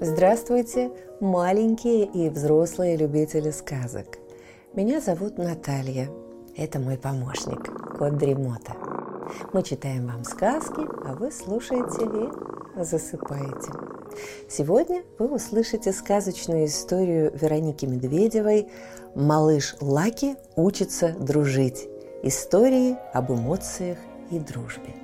[0.00, 0.90] Здравствуйте,
[1.20, 4.18] маленькие и взрослые любители сказок.
[4.74, 6.10] Меня зовут Наталья.
[6.56, 8.72] Это мой помощник, кот Дремота.
[9.52, 13.91] Мы читаем вам сказки, а вы слушаете и засыпаете.
[14.48, 18.68] Сегодня вы услышите сказочную историю Вероники Медведевой
[19.14, 21.88] «Малыш Лаки учится дружить.
[22.22, 23.98] Истории об эмоциях
[24.30, 24.94] и дружбе».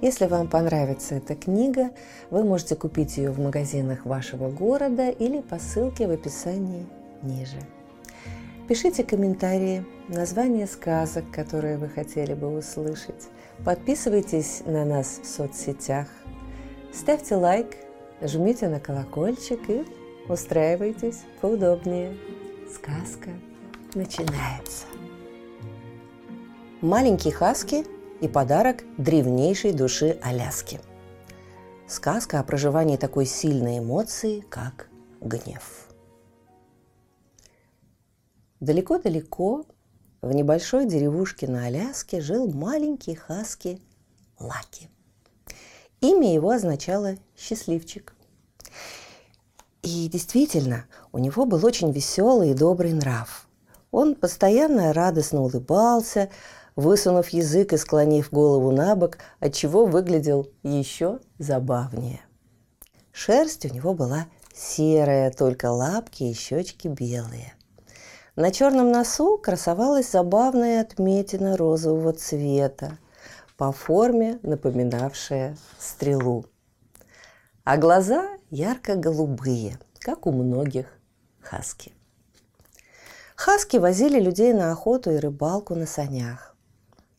[0.00, 1.90] Если вам понравится эта книга,
[2.30, 6.86] вы можете купить ее в магазинах вашего города или по ссылке в описании
[7.22, 7.58] ниже.
[8.66, 13.28] Пишите комментарии, названия сказок, которые вы хотели бы услышать.
[13.64, 16.06] Подписывайтесь на нас в соцсетях.
[16.92, 17.76] Ставьте лайк,
[18.22, 19.84] жмите на колокольчик и
[20.28, 22.16] устраивайтесь поудобнее.
[22.72, 23.30] Сказка
[23.94, 24.86] начинается.
[26.80, 27.84] Маленький Хаски–
[28.20, 30.80] и подарок древнейшей души Аляски.
[31.86, 34.88] Сказка о проживании такой сильной эмоции, как
[35.20, 35.88] гнев.
[38.60, 39.64] Далеко-далеко
[40.20, 43.80] в небольшой деревушке на Аляске жил маленький хаски
[44.38, 44.88] Лаки.
[46.00, 48.14] Имя его означало «счастливчик».
[49.82, 53.48] И действительно, у него был очень веселый и добрый нрав.
[53.90, 56.28] Он постоянно радостно улыбался,
[56.76, 62.20] высунув язык и склонив голову на бок, отчего выглядел еще забавнее.
[63.12, 67.54] Шерсть у него была серая, только лапки и щечки белые.
[68.36, 72.98] На черном носу красовалась забавная отметина розового цвета,
[73.56, 76.46] по форме напоминавшая стрелу.
[77.64, 80.86] А глаза ярко-голубые, как у многих
[81.40, 81.92] хаски.
[83.36, 86.56] Хаски возили людей на охоту и рыбалку на санях.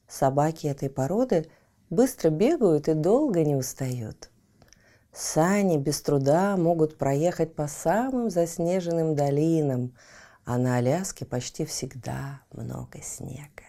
[0.07, 1.47] Собаки этой породы
[1.89, 4.29] быстро бегают и долго не устают.
[5.13, 9.95] Сани без труда могут проехать по самым заснеженным долинам,
[10.45, 13.65] а на Аляске почти всегда много снега.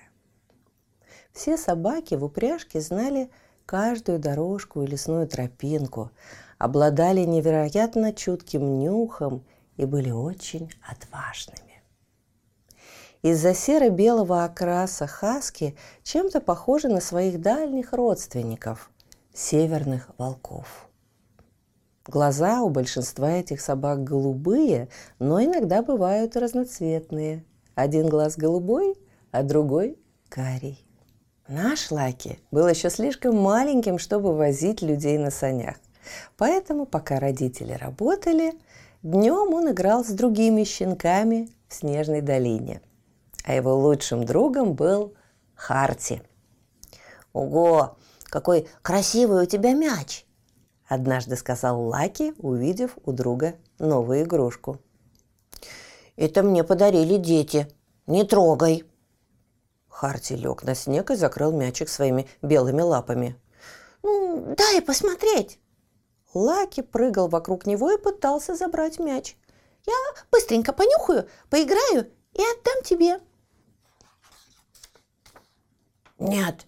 [1.33, 3.31] Все собаки в упряжке знали
[3.67, 6.11] каждую дорожку и лесную тропинку,
[6.63, 9.45] обладали невероятно чутким нюхом
[9.77, 11.83] и были очень отважными.
[13.23, 18.93] Из-за серо-белого окраса хаски чем-то похожи на своих дальних родственников–
[19.35, 20.89] северных волков.
[22.07, 27.45] Глаза у большинства этих собак голубые, но иногда бывают разноцветные.
[27.75, 28.95] Один глаз голубой,
[29.33, 30.87] а другой– карий.
[31.49, 35.75] Наш Лаки был еще слишком маленьким, чтобы возить людей на санях.
[36.37, 38.55] Поэтому, пока родители работали,
[39.03, 42.81] днем он играл с другими щенками в снежной долине–
[43.45, 45.15] а его лучшим другом был
[45.55, 46.23] Харти.
[47.33, 50.27] «Ого, какой красивый у тебя мяч!»–
[50.89, 54.79] однажды сказал Лаки, увидев у друга новую игрушку.
[56.17, 57.69] «Это мне подарили дети.
[58.07, 58.85] Не трогай!»
[59.89, 63.37] Харти лег на снег и закрыл мячик своими белыми лапами.
[64.03, 65.59] «Ну, дай посмотреть!»
[66.35, 69.37] Лаки прыгал вокруг него и пытался забрать мяч.
[69.87, 69.95] «Я
[70.31, 73.21] быстренько понюхаю, поиграю и отдам тебе!»
[76.19, 76.67] «Нет,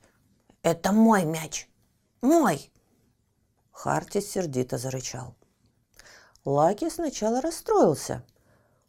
[0.63, 1.69] это мой мяч.
[2.21, 2.71] Мой!»
[3.71, 5.35] Харти сердито зарычал.
[6.45, 8.25] Лаки сначала расстроился,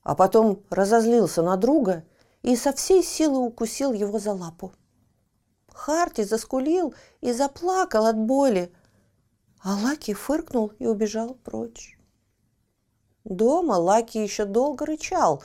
[0.03, 2.03] а потом разозлился на друга
[2.41, 4.73] и со всей силы укусил его за лапу.
[5.73, 8.73] Харти заскулил и заплакал от боли,
[9.65, 11.97] а Лаки фыркнул и убежал прочь.
[13.23, 15.41] Дома Лаки еще долго рычал,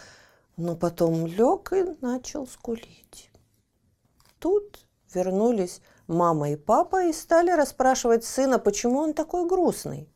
[0.58, 3.30] но потом лег и начал скулить.
[4.38, 10.06] Тут вернулись мама и папа и стали расспрашивать сына, почему он такой грустный.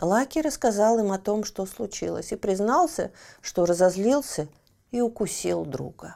[0.00, 4.46] Лаки рассказал им о том, что случилось, и признался, что разозлился
[4.92, 6.14] и укусил друга.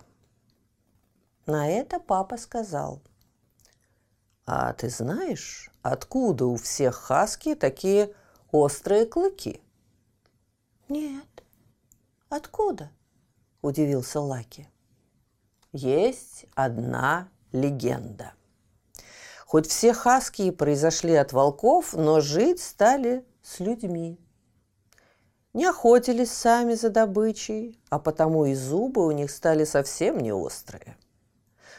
[1.47, 3.03] На это папа сказал,
[4.53, 8.13] «А ты знаешь, откуда у всех хаски такие
[8.51, 9.63] острые клыки?»
[10.89, 11.45] «Нет.
[12.29, 12.91] Откуда?»–
[13.63, 14.69] удивился Лаки
[15.73, 18.33] есть одна легенда.
[19.47, 24.19] Хоть все хаски произошли от волков, но жить стали с людьми.
[25.53, 30.97] Не охотились сами за добычей, а потому и зубы у них стали совсем не острые.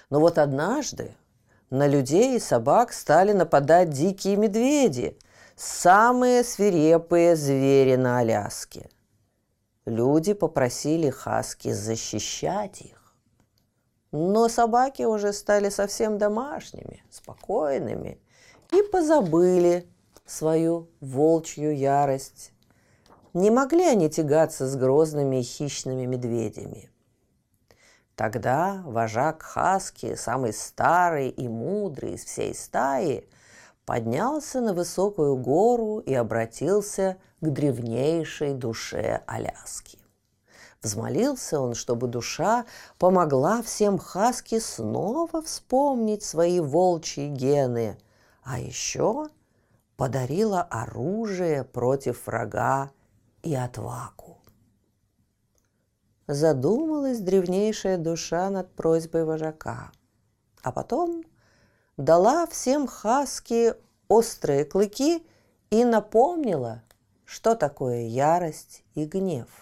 [0.10, 1.16] Но вот однажды
[1.72, 5.18] на людей и собак стали нападать дикие медведи,
[5.56, 8.90] самые свирепые звери на Аляске.
[9.86, 13.16] Люди попросили хаски защищать их.
[14.12, 18.20] Но собаки уже стали совсем домашними, спокойными
[18.72, 19.88] и позабыли
[20.26, 22.52] свою волчью ярость.
[23.34, 26.91] Не могли они тягаться с грозными хищными медведями.
[28.22, 33.28] Тогда вожак Хаски, самый старый и мудрый из всей стаи,
[33.84, 39.98] поднялся на высокую гору и обратился к древнейшей душе Аляски.
[40.84, 42.66] Взмолился он, чтобы душа
[43.00, 47.98] помогла всем хаски снова вспомнить свои волчьи гены,
[48.44, 49.30] а еще
[49.98, 52.92] подарила оружие против врага
[53.42, 54.31] и отвагу.
[56.34, 59.92] Задумалась древнейшая душа над просьбой вожака,
[60.64, 61.26] а потом
[61.98, 63.74] дала всем хаски
[64.08, 65.28] острые клыки
[65.72, 66.84] и напомнила,
[67.26, 69.50] что такое ярость и гнев–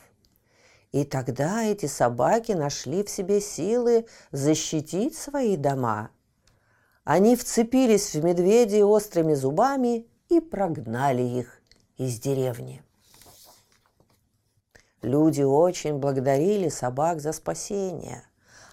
[0.91, 6.09] и тогда эти собаки нашли в себе силы защитить свои дома.
[7.03, 11.61] Они вцепились в медведей острыми зубами и прогнали их
[11.97, 12.83] из деревни.
[15.01, 18.23] Люди очень благодарили собак за спасение,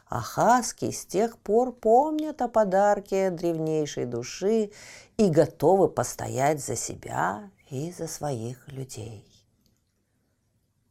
[0.09, 4.73] а хаски с тех пор помнят о подарке древнейшей души
[5.17, 9.25] и готовы постоять за себя и за своих людей.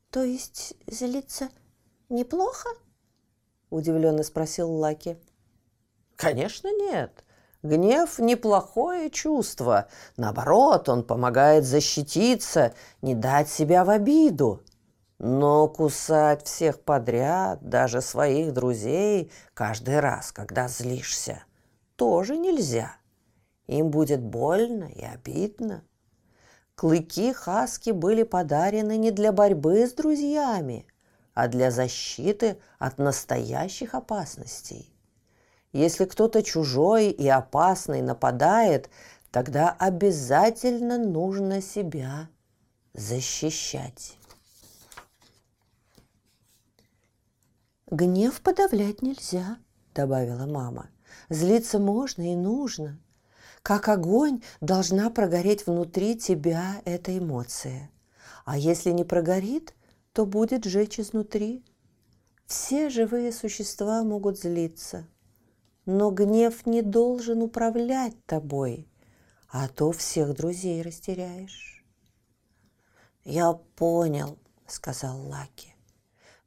[0.10, 1.50] То есть злиться
[2.08, 2.70] неплохо?
[3.70, 5.18] Удивленно спросил Лаки.
[6.16, 7.26] Конечно, нет.
[7.62, 9.90] Гнев– неплохое чувство.
[10.18, 14.62] Наоборот, он помогает защититься, не дать себя в обиду.
[15.18, 21.44] Но кусать всех подряд, даже своих друзей, каждый раз, когда злишься,
[21.96, 22.98] тоже нельзя.
[23.68, 25.84] Им будет больно и обидно.
[26.76, 30.86] Клыки Хаски были подарены не для борьбы с друзьями,
[31.34, 34.94] а для защиты от настоящих опасностей.
[35.72, 38.90] Если кто-то чужой и опасный нападает,
[39.32, 42.30] тогда обязательно нужно себя
[42.94, 44.18] защищать.
[47.90, 49.60] «Гнев подавлять нельзя»,—
[49.94, 50.90] добавила мама.
[51.30, 53.00] «Злиться можно и нужно,
[53.62, 57.92] как огонь должна прогореть внутри тебя эта эмоция.
[58.44, 59.76] А если не прогорит,
[60.14, 61.64] то будет жечь изнутри.
[62.46, 65.08] Все живые существа могут злиться,
[65.86, 68.88] но гнев не должен управлять тобой,
[69.50, 71.84] а то всех друзей растеряешь.
[73.24, 74.38] «Я понял»,—
[74.68, 75.76] сказал Лаки.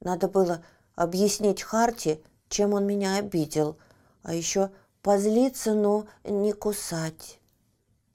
[0.01, 0.65] «Надо было
[0.99, 3.79] объяснить Харти, чем он меня обидел,
[4.23, 4.71] а еще
[5.03, 7.39] Позлиться, но не кусать.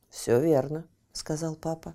[0.09, 1.93] Все верно, сказал папа.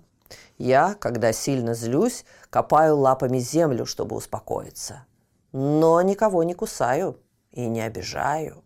[0.57, 5.05] Я, когда сильно злюсь, копаю лапами землю, чтобы успокоиться.
[5.51, 7.19] Но никого не кусаю
[7.51, 8.63] и не обижаю.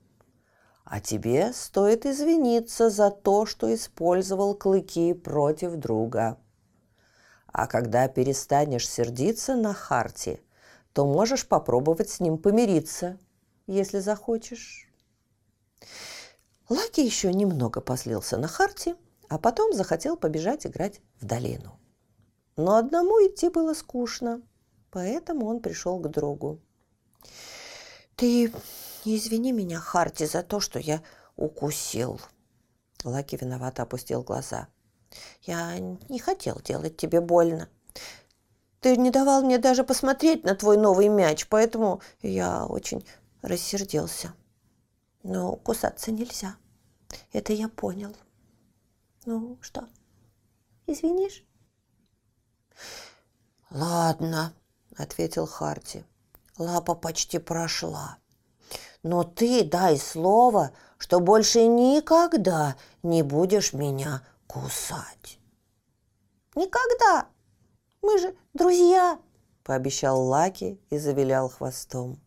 [0.86, 6.38] А тебе стоит извиниться за то, что использовал клыки против друга.
[7.48, 10.42] А когда перестанешь сердиться на Харти,
[10.94, 13.20] то можешь попробовать с ним помириться,
[13.68, 14.88] если захочешь.
[16.70, 18.96] Лаки еще немного позлился на Харти,
[19.28, 21.80] а потом захотел побежать играть в долину.
[22.56, 24.42] Но одному идти было скучно,
[24.92, 26.62] поэтому он пришел к другу.
[28.16, 28.54] «Ты
[29.04, 31.02] извини меня, Харти, за то, что я
[31.36, 32.22] укусил».
[33.04, 34.68] Лаки виновато опустил глаза.
[35.42, 37.70] «Я не хотел делать тебе больно.
[38.84, 43.04] Ты не давал мне даже посмотреть на твой новый мяч, поэтому я очень
[43.42, 44.34] рассердился».
[45.24, 46.58] Но кусаться нельзя.
[47.32, 48.14] Это я понял.
[49.26, 49.88] Ну что,
[50.86, 51.46] извинишь?
[53.70, 54.54] Ладно,
[54.98, 56.06] ответил Харти.
[56.58, 58.18] Лапа почти прошла.
[59.02, 65.40] Но ты дай слово, что больше никогда не будешь меня кусать.
[66.56, 67.33] Никогда!
[68.04, 69.18] Мы же друзья!
[69.64, 72.20] Пообещал Лаки и завилял хвостом.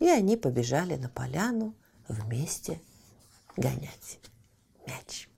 [0.00, 1.76] И они побежали на поляну,
[2.08, 2.80] вместе
[3.56, 4.18] гонять
[4.88, 5.28] мяч.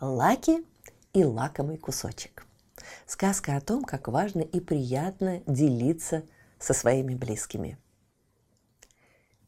[0.00, 0.64] Лаки
[1.12, 2.46] и лакомый кусочек.
[3.06, 6.24] Сказка о том, как важно и приятно делиться
[6.58, 7.78] со своими близкими.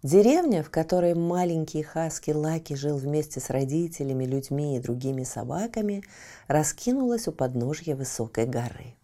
[0.02, 6.02] Деревня, в которой маленький хаски Лаки жил вместе с родителями, людьми и другими собаками,
[6.48, 8.94] раскинулась у подножья высокой горы.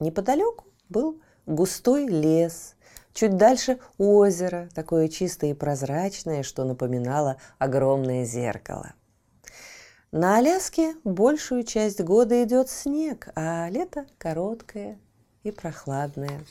[0.00, 2.76] Неподалеку был густой лес,
[3.16, 8.92] Чуть дальше озеро, такое чистое и прозрачное, что напоминало огромное зеркало.
[10.12, 14.98] На Аляске большую часть года идет снег, а лето короткое
[15.44, 16.44] и прохладное.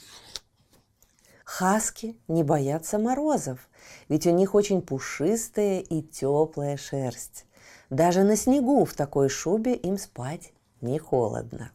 [1.46, 3.70] Хаски не боятся морозов,
[4.10, 7.46] ведь у них очень пушистая и теплая шерсть.
[7.92, 11.72] Даже на снегу в такой шубе им спать не холодно.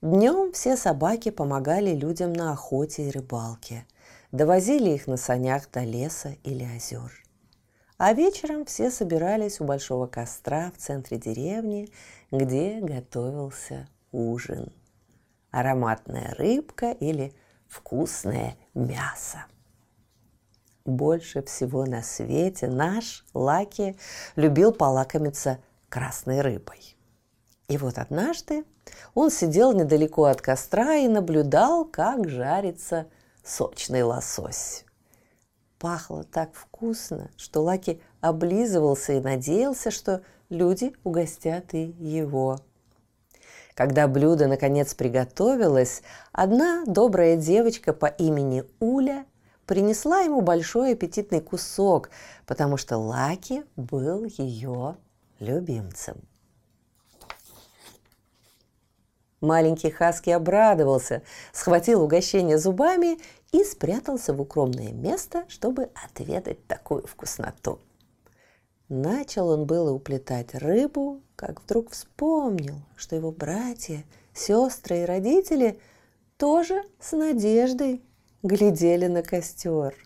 [0.00, 3.84] Днем все собаки помогали людям на охоте и рыбалке,
[4.30, 7.12] довозили их на санях до леса или озер.
[7.98, 11.90] А вечером все собирались у большого костра в центре деревни,
[12.30, 14.72] где готовился ужин.
[15.50, 17.32] Ароматная рыбка или
[17.68, 19.44] вкусное мясо.
[20.84, 23.96] Больше всего на свете наш Лаки
[24.36, 25.58] любил полакомиться
[25.88, 26.96] красной рыбой.
[27.68, 28.64] И вот однажды
[29.14, 33.08] он сидел недалеко от костра и наблюдал, как жарится
[33.42, 34.84] сочный лосось.
[35.78, 42.60] Пахло так вкусно, что Лаки облизывался и надеялся, что люди угостят и его.
[43.76, 46.00] Когда блюдо наконец приготовилось,
[46.32, 49.26] одна добрая девочка по имени Уля
[49.66, 52.08] принесла ему большой аппетитный кусок,
[52.46, 54.96] потому что Лаки был ее
[55.40, 56.16] любимцем.
[59.42, 63.18] Маленький Хаски обрадовался, схватил угощение зубами
[63.52, 67.78] и спрятался в укромное место, чтобы отведать такую вкусноту.
[68.88, 75.80] Начал он было уплетать рыбу, как вдруг вспомнил, что его братья, сестры и родители
[76.36, 78.02] тоже с надеждой
[78.44, 79.96] глядели на костер.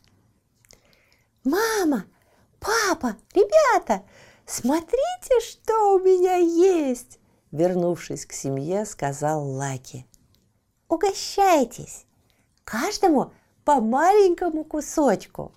[1.44, 2.06] «Мама!
[2.58, 3.16] Папа!
[3.34, 4.02] Ребята!
[4.46, 7.18] Смотрите, что у меня есть!»
[7.50, 10.06] Вернувшись к семье, сказал Лаки.
[10.88, 12.06] «Угощайтесь!
[12.64, 13.32] Каждому
[13.64, 15.52] по маленькому кусочку!»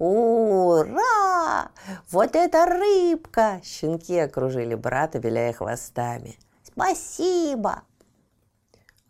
[0.00, 1.72] «Ура!
[2.10, 6.38] Вот это рыбка!» Щенки окружили брата, виляя хвостами.
[6.62, 7.82] «Спасибо!»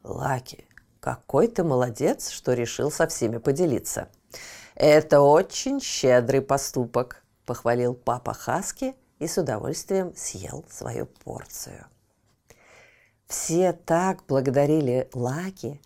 [0.03, 0.67] Лаки,
[0.99, 4.09] какой ты молодец, что решил со всеми поделиться.
[4.75, 11.87] Это очень щедрый поступок, похвалил папа Хаски и с удовольствием съел свою порцию.
[13.29, 15.81] Все так благодарили Лаки,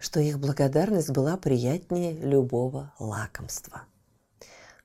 [0.00, 3.82] что их благодарность была приятнее любого лакомства–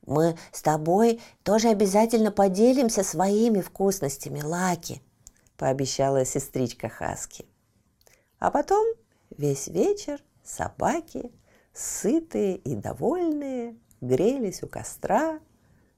[0.09, 5.01] мы с тобой тоже обязательно поделимся своими вкусностями, Лаки»,–
[5.57, 7.45] пообещала сестричка Хаски.
[8.39, 8.85] А потом
[9.37, 11.31] весь вечер собаки,
[11.73, 15.39] сытые и довольные, грелись у костра,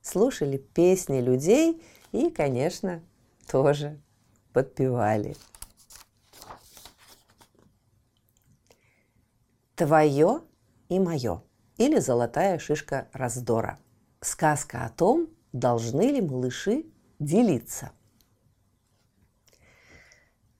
[0.02, 3.02] слушали песни людей и, конечно,
[3.50, 3.98] тоже
[4.52, 5.38] подпевали.
[9.76, 10.42] Твое
[10.90, 11.42] и мое
[11.78, 13.80] или золотая шишка раздора–
[14.22, 16.86] Сказка о том, должны ли малыши
[17.20, 17.92] делиться.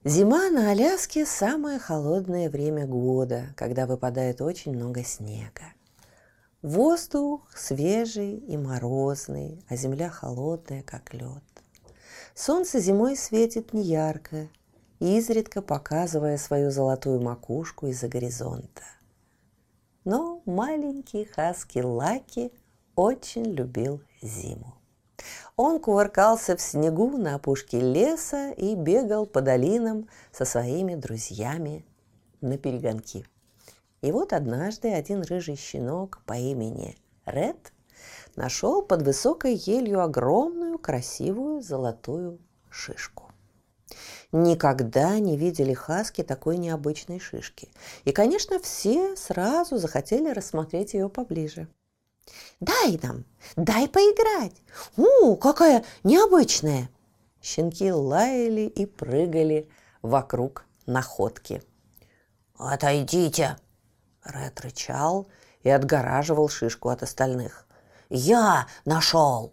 [0.04, 5.74] Зима на Аляске– самое холодное время года, когда выпадает очень много снега.
[6.60, 11.44] Воздух свежий и морозный, а земля холодная, как лед.
[12.34, 14.48] Солнце зимой светит неярко,
[14.98, 18.82] изредка показывая свою золотую макушку из-за горизонта.
[20.04, 22.52] Но маленький хаски Лаки
[22.96, 24.74] очень любил зиму.
[25.56, 31.84] Он кувыркался в снегу на опушке леса и бегал по долинам со своими друзьями
[32.40, 33.26] на перегонки.
[34.00, 37.72] И вот однажды один рыжий щенок по имени Ред
[38.34, 42.38] нашел под высокой елью огромную красивую золотую
[42.70, 43.30] шишку.
[44.32, 47.68] Никогда не видели хаски такой необычной шишки.
[48.04, 51.68] И, конечно, все сразу захотели рассмотреть ее поближе–
[52.60, 53.24] Дай нам,
[53.56, 54.62] дай поиграть.
[54.96, 56.88] У, какая необычная.
[57.42, 59.68] Щенки лаяли и прыгали
[60.00, 61.62] вокруг находки.
[62.56, 63.56] «Отойдите!»
[64.24, 65.28] Ред рычал
[65.62, 67.66] и отгораживал шишку от остальных.
[68.08, 69.52] «Я нашел!»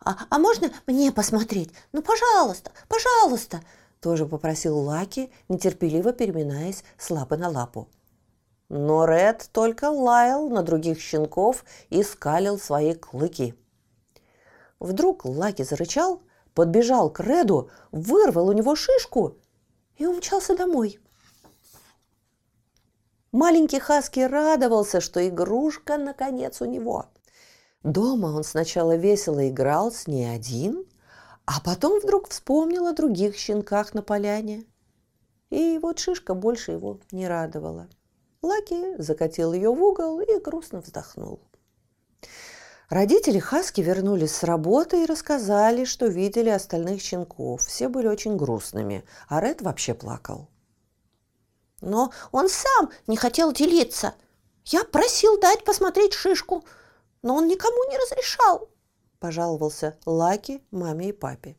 [0.00, 1.72] а, «А можно мне посмотреть?
[1.92, 3.60] Ну, пожалуйста, пожалуйста!»
[4.00, 7.88] Тоже попросил Лаки, нетерпеливо переминаясь с лапы на лапу.
[8.68, 13.54] Но Ред только лаял на других щенков и скалил свои клыки.
[14.80, 16.22] Вдруг Лаки зарычал,
[16.54, 19.36] подбежал к Реду, вырвал у него шишку
[19.96, 20.98] и умчался домой.
[23.32, 27.06] Маленький Хаски радовался, что игрушка наконец у него.
[27.82, 30.86] Дома он сначала весело играл с ней один,
[31.44, 34.64] а потом вдруг вспомнил о других щенках на поляне.
[35.50, 37.88] И вот шишка больше его не радовала.
[38.46, 41.40] Лаки закатил ее в угол и грустно вздохнул.
[42.88, 47.66] Родители Хаски вернулись с работы и рассказали, что видели остальных щенков.
[47.66, 50.48] Все были очень грустными, а Ред вообще плакал.
[51.80, 54.14] Но он сам не хотел делиться.
[54.64, 56.64] Я просил дать посмотреть шишку,
[57.22, 58.68] но он никому не разрешал,
[59.18, 61.56] пожаловался Лаки маме и папе.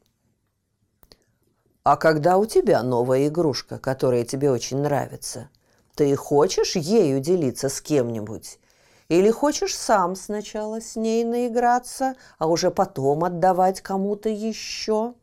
[1.84, 5.50] А когда у тебя новая игрушка, которая тебе очень нравится,
[5.98, 8.60] ты хочешь ею делиться с кем-нибудь?
[9.10, 15.16] Или хочешь сам сначала с ней наиграться, а уже потом отдавать кому-то еще?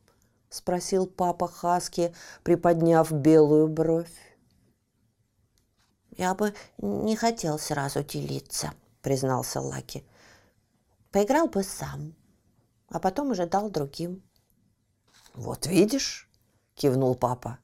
[0.50, 4.10] Спросил папа Хаски, приподняв белую бровь.
[6.16, 10.04] Я бы не хотел сразу делиться, признался Лаки.
[11.12, 12.14] Поиграл бы сам,
[12.88, 14.22] а потом уже дал другим.
[15.34, 16.28] Вот видишь,
[16.74, 17.58] кивнул папа.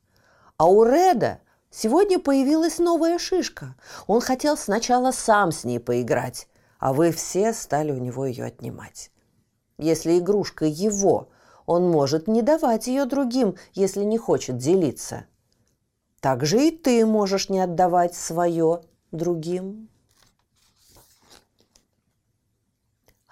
[0.57, 1.41] А у Реда
[1.71, 3.75] сегодня появилась новая шишка.
[4.07, 6.49] Он хотел сначала сам с ней поиграть,
[6.79, 9.11] а вы все стали у него ее отнимать.
[9.79, 11.31] Если игрушка его,
[11.67, 15.27] он может не давать ее другим, если не хочет делиться.
[16.21, 19.89] Так же и ты можешь не отдавать свое другим.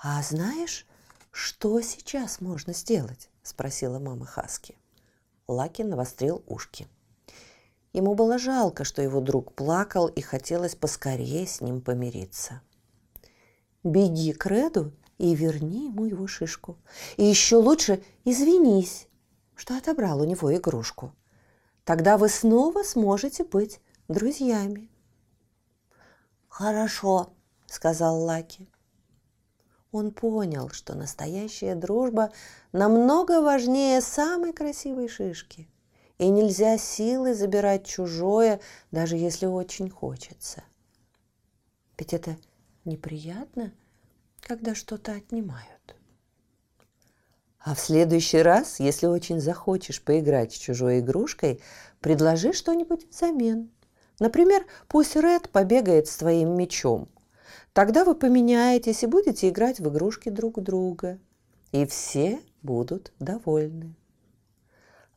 [0.00, 0.86] «А знаешь,
[1.32, 4.76] что сейчас можно сделать?»– спросила мама Хаски.
[5.48, 6.86] Лаки навострил ушки.
[7.92, 12.60] Ему было жалко, что его друг плакал и хотелось поскорее с ним помириться.
[13.82, 16.76] «Беги к Реду и верни ему его шишку.
[17.16, 19.08] И еще лучше извинись,
[19.54, 21.12] что отобрал у него игрушку.
[21.84, 24.90] Тогда вы снова сможете быть друзьями».
[26.48, 27.32] «Хорошо»,—
[27.66, 28.68] сказал Лаки.
[29.90, 32.30] Он понял, что настоящая дружба
[32.72, 35.68] намного важнее самой красивой шишки.
[36.18, 38.60] И нельзя силой забирать чужое,
[38.90, 40.64] даже если очень хочется.
[41.96, 42.36] Ведь это
[42.84, 43.72] неприятно,
[44.40, 45.96] когда что-то отнимают.
[47.60, 51.60] А в следующий раз, если очень захочешь поиграть с чужой игрушкой,
[52.00, 53.70] предложи что-нибудь взамен.
[54.20, 57.08] Например, пусть Ред побегает с твоим мечом–
[57.72, 61.18] Тогда вы поменяетесь и будете играть в игрушки друг друга.
[61.70, 63.94] И все будут довольны.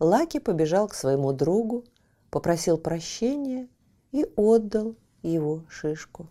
[0.01, 1.85] Лаки побежал к своему другу,
[2.29, 3.69] попросил прощения
[4.11, 6.27] и отдал его шишку.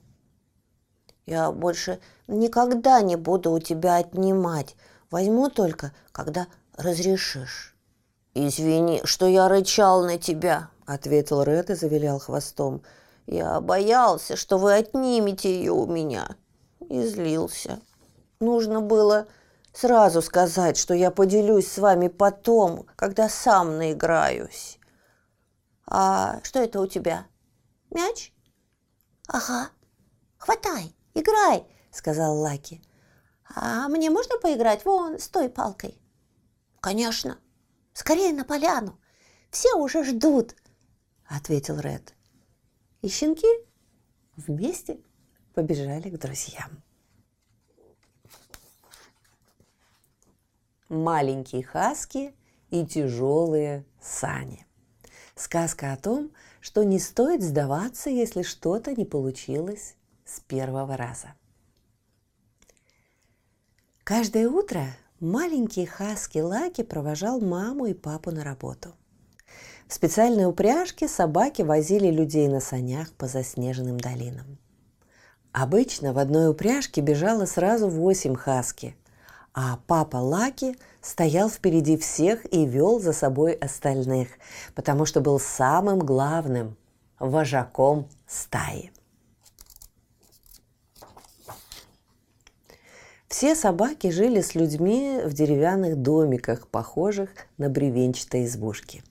[1.24, 4.76] «Я больше никогда не буду у тебя отнимать.
[5.10, 7.76] Возьму только, когда разрешишь».
[8.34, 12.82] «Извини, что я рычал на тебя»,— ответил Ред и завилял хвостом.
[13.30, 16.36] Я боялся, что вы отнимете ее у меня.
[16.88, 17.78] И злился.
[18.40, 19.28] Нужно было
[19.72, 24.78] сразу сказать, что я поделюсь с вами потом, когда сам наиграюсь.
[25.86, 27.26] А что это у тебя?
[27.90, 28.32] Мяч?
[29.26, 29.70] Ага.
[30.38, 32.82] Хватай, играй, сказал Лаки.
[33.54, 36.00] А мне можно поиграть вон с той палкой?
[36.80, 37.38] Конечно.
[37.92, 38.98] Скорее на поляну.
[39.50, 40.54] Все уже ждут,
[41.26, 42.14] ответил Ред
[43.02, 43.48] и щенки
[44.36, 45.00] вместе
[45.54, 46.82] побежали к друзьям.
[50.90, 52.34] Маленькие хаски
[52.70, 54.66] и тяжелые сани.
[55.36, 61.34] Сказка о том, что не стоит сдаваться, если что-то не получилось с первого раза.
[64.02, 64.84] Каждое утро
[65.20, 68.92] маленький хаски Лаки провожал маму и папу на работу.
[69.86, 74.58] В специальной упряжке собаки возили людей на санях по заснеженным долинам.
[75.52, 78.96] Обычно в одной упряжке бежало сразу восемь хаски,
[79.54, 84.28] а папа Лаки стоял впереди всех и вел за собой остальных,
[84.74, 86.76] потому что был самым главным
[87.18, 88.92] вожаком стаи.
[93.28, 99.02] Все собаки жили с людьми в деревянных домиках, похожих на бревенчатые избушки–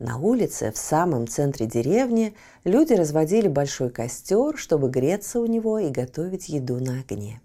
[0.00, 5.88] на улице, в самом центре деревни, люди разводили большой костер, чтобы греться у него и
[5.88, 7.40] готовить еду на огне.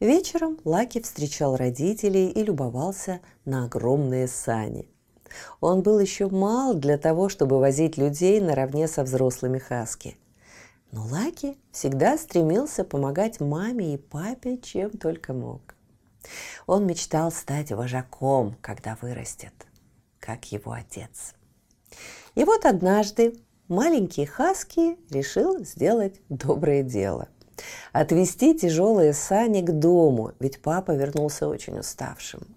[0.00, 4.88] Вечером Лаки встречал родителей и любовался на огромные сани.
[5.60, 10.18] Он был еще мал для того, чтобы возить людей наравне со взрослыми хаски.
[10.92, 15.74] Но Лаки всегда стремился помогать маме и папе, чем только мог.
[16.66, 19.54] Он мечтал стать вожаком, когда вырастет,
[20.20, 21.34] как его отец.
[22.34, 27.28] И вот однажды маленький Хаски решил сделать доброе дело.
[27.92, 32.56] Отвезти тяжелые сани к дому, ведь папа вернулся очень уставшим.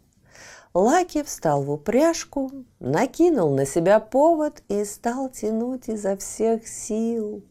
[0.74, 7.44] Лаки встал в упряжку, накинул на себя повод и стал тянуть изо всех сил.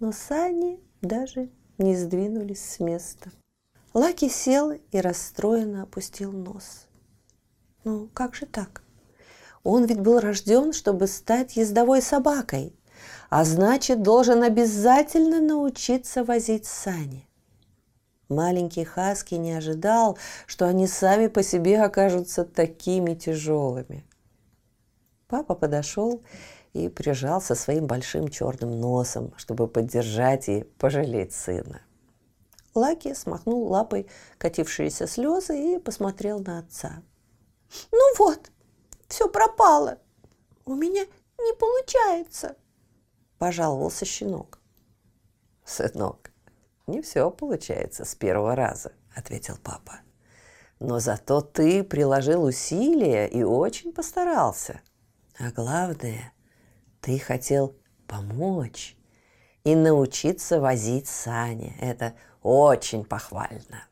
[0.00, 3.30] Но сани даже не сдвинулись с места.
[3.92, 6.86] Лаки сел и расстроенно опустил нос.
[7.84, 8.82] Ну, как же так?
[9.62, 12.74] Он ведь был рожден, чтобы стать ездовой собакой.
[13.30, 17.28] А значит, должен обязательно научиться возить сани.
[18.28, 24.04] Маленький Хаски не ожидал, что они сами по себе окажутся такими тяжелыми.
[25.28, 26.22] Папа подошел
[26.74, 31.80] и прижался своим большим черным носом, чтобы поддержать и пожалеть сына.
[32.74, 34.06] Лаки смахнул лапой
[34.36, 37.02] катившиеся слезы и посмотрел на отца.
[37.90, 38.50] «Ну вот,
[39.08, 39.98] все пропало.
[40.66, 41.04] У меня
[41.38, 42.56] не получается»,–
[43.38, 44.58] пожаловался щенок.
[45.64, 46.30] «Сынок,
[46.86, 50.00] не все получается с первого раза»,– ответил папа.
[50.80, 54.80] «Но зато ты приложил усилия и очень постарался.
[55.38, 56.32] А главное,
[57.00, 58.96] ты хотел помочь
[59.64, 61.76] и научиться возить сани.
[61.80, 63.86] Это очень похвально.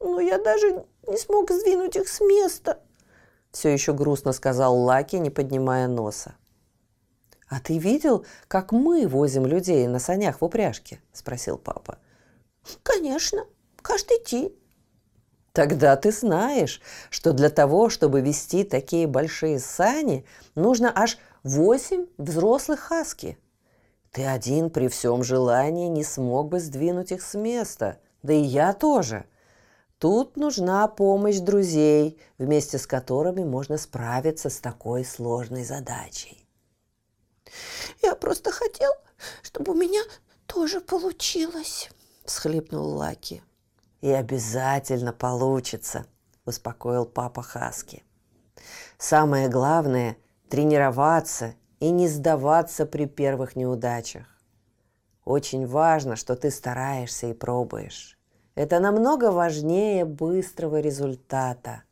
[0.00, 2.80] Но я даже не смог сдвинуть их с места.
[3.50, 6.34] Все еще грустно сказал Лаки, не поднимая носа.
[7.52, 11.98] «А ты видел, как мы возим людей на санях в упряжке?»– спросил папа.
[12.82, 13.44] «Конечно,
[13.82, 14.56] каждый день».
[15.52, 22.80] Тогда ты знаешь, что для того, чтобы вести такие большие сани, нужно аж восемь взрослых
[22.80, 23.36] хаски.
[24.12, 28.72] Ты один при всем желании не смог бы сдвинуть их с места, да и я
[28.72, 29.26] тоже.
[29.98, 36.41] Тут нужна помощь друзей, вместе с которыми можно справиться с такой сложной задачей.
[38.02, 38.90] «Я просто хотел,
[39.42, 40.02] чтобы у меня
[40.46, 41.88] тоже получилось»,–
[42.24, 43.42] всхлипнул Лаки.
[44.00, 46.06] «И обязательно получится»,–
[46.44, 48.02] успокоил папа Хаски.
[48.98, 50.16] «Самое главное–
[50.48, 54.26] тренироваться и не сдаваться при первых неудачах.
[55.24, 58.18] Очень важно, что ты стараешься и пробуешь.
[58.56, 61.84] Это намного важнее быстрого результата,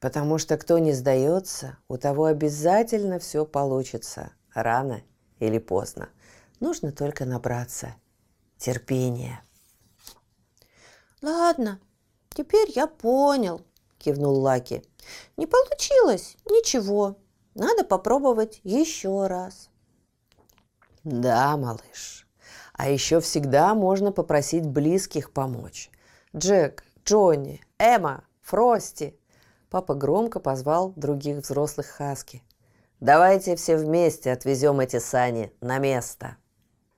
[0.00, 5.02] потому что кто не сдается, у того обязательно все получится, рано
[5.40, 6.08] или поздно.
[6.60, 7.94] Нужно только набраться
[8.56, 9.42] терпения.
[11.22, 11.80] «Ладно,
[12.30, 13.62] теперь я понял»,–
[13.98, 14.84] кивнул Лаки.
[15.36, 16.36] «Не получилось?
[16.46, 17.16] Ничего.
[17.54, 19.70] Надо попробовать еще раз».
[21.04, 22.26] Да, малыш.
[22.74, 25.90] А еще всегда можно попросить близких помочь.
[26.36, 29.18] Джек, Джонни, Эмма, Фрости.
[29.70, 32.42] Папа громко позвал других взрослых хаски.
[33.00, 36.36] Давайте все вместе отвезем эти сани на место.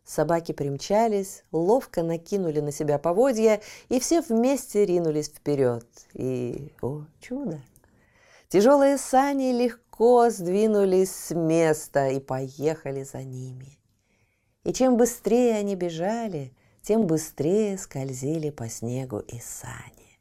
[0.04, 5.86] Собаки примчались, ловко накинули на себя поводья, и все вместе ринулись вперед.
[6.14, 7.60] И, о чудо!
[8.48, 13.78] Тяжелые сани легко сдвинулись с места и поехали за ними.
[14.64, 20.18] И чем быстрее они бежали, тем быстрее скользили по снегу и сани.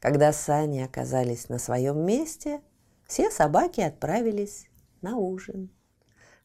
[0.00, 2.60] Когда сани оказались на своем месте,
[3.06, 4.66] все собаки отправились
[5.04, 5.70] на ужин.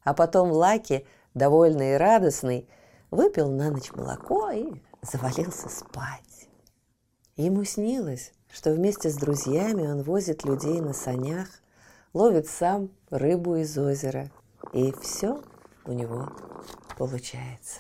[0.04, 2.70] А потом Лаки– довольный и радостный,
[3.12, 6.50] выпил на ночь молоко и завалился спать.
[7.36, 11.48] Ему снилось, что вместе с друзьями он возит людей на санях,
[12.14, 14.30] ловит сам рыбу из озера,
[14.74, 15.42] и все
[15.86, 16.30] у него
[16.98, 17.80] получается.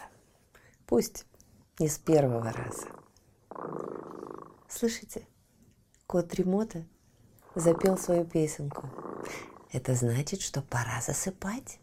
[0.86, 1.26] Пусть
[1.78, 2.88] не с первого раза.
[4.68, 5.28] Слышите,
[6.08, 6.86] кот Ремота
[7.56, 8.88] запел свою песенку.
[9.72, 11.80] Это значит, что пора засыпать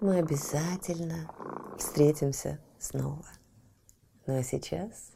[0.00, 1.30] мы обязательно
[1.78, 3.24] встретимся снова.
[4.26, 5.12] Ну а сейчас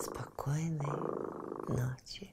[0.00, 0.86] спокойной
[1.68, 2.32] ночи.